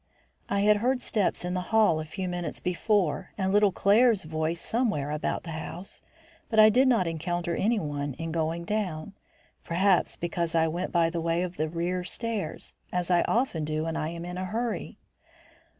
I 0.49 0.61
had 0.61 0.77
heard 0.77 0.99
steps 0.99 1.45
in 1.45 1.53
the 1.53 1.61
hall 1.61 1.99
a 1.99 2.05
few 2.05 2.27
minutes 2.27 2.59
before, 2.59 3.33
and 3.37 3.53
little 3.53 3.71
Claire's 3.71 4.23
voice 4.23 4.59
somewhere 4.59 5.11
about 5.11 5.43
the 5.43 5.51
house, 5.51 6.01
but 6.49 6.57
I 6.59 6.71
did 6.71 6.87
not 6.87 7.05
encounter 7.05 7.55
anyone 7.55 8.15
in 8.15 8.31
going 8.31 8.63
down, 8.65 9.13
perhaps 9.63 10.17
because 10.17 10.55
I 10.55 10.67
went 10.67 10.91
by 10.91 11.11
the 11.11 11.21
way 11.21 11.43
of 11.43 11.57
the 11.57 11.69
rear 11.69 12.03
stairs, 12.03 12.73
as 12.91 13.11
I 13.11 13.21
often 13.27 13.63
do 13.63 13.83
when 13.83 13.95
I 13.95 14.09
am 14.09 14.25
in 14.25 14.39
a 14.39 14.45
hurry. 14.45 14.97